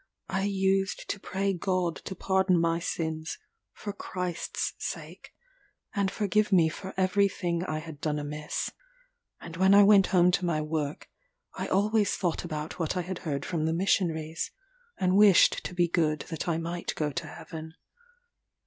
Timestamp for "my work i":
10.43-11.67